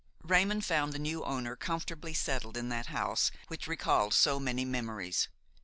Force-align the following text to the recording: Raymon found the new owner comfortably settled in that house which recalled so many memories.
Raymon 0.23 0.61
found 0.61 0.93
the 0.93 0.97
new 0.97 1.23
owner 1.23 1.55
comfortably 1.55 2.15
settled 2.15 2.57
in 2.57 2.69
that 2.69 2.87
house 2.87 3.29
which 3.49 3.67
recalled 3.67 4.15
so 4.15 4.39
many 4.39 4.65
memories. 4.65 5.27